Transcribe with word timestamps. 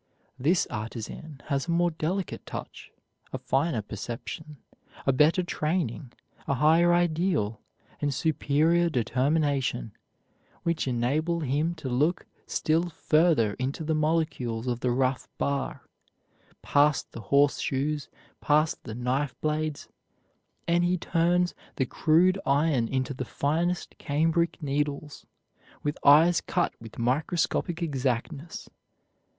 This 0.39 0.65
artisan 0.71 1.41
has 1.45 1.67
a 1.67 1.71
more 1.71 1.91
delicate 1.91 2.43
touch, 2.47 2.89
a 3.31 3.37
finer 3.37 3.83
perception, 3.83 4.57
a 5.05 5.13
better 5.13 5.43
training, 5.43 6.11
a 6.47 6.55
higher 6.55 6.91
ideal, 6.91 7.61
and 8.01 8.11
superior 8.11 8.89
determination, 8.89 9.91
which 10.63 10.87
enable 10.87 11.41
him 11.41 11.75
to 11.75 11.87
look 11.87 12.25
still 12.47 12.89
further 12.89 13.53
into 13.59 13.83
the 13.83 13.93
molecules 13.93 14.65
of 14.65 14.79
the 14.79 14.89
rough 14.89 15.27
bar, 15.37 15.83
past 16.63 17.11
the 17.11 17.21
horse 17.21 17.59
shoes, 17.59 18.09
past 18.39 18.83
the 18.85 18.95
knife 18.95 19.39
blades, 19.39 19.87
and 20.67 20.83
he 20.83 20.97
turns 20.97 21.53
the 21.75 21.85
crude 21.85 22.39
iron 22.43 22.87
into 22.87 23.13
the 23.13 23.23
finest 23.23 23.95
cambric 23.99 24.59
needles, 24.63 25.27
with 25.83 25.95
eyes 26.03 26.41
cut 26.41 26.73
with 26.81 26.97
microscopic 26.97 27.83
exactness. 27.83 28.67